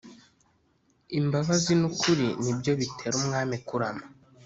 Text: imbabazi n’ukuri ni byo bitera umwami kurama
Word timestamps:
imbabazi 1.19 1.73
n’ukuri 1.81 2.27
ni 2.43 2.51
byo 2.57 2.71
bitera 2.79 3.15
umwami 3.21 3.55
kurama 3.67 4.05